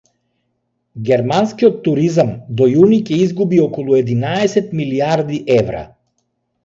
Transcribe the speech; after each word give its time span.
Германскиот 1.09 1.75
туризам 1.87 2.31
до 2.61 2.69
јуни 2.71 2.99
ќе 3.09 3.21
изгуби 3.27 3.61
околу 3.67 3.99
единаесет 4.01 4.73
милијарди 4.81 5.43
евра 5.59 5.85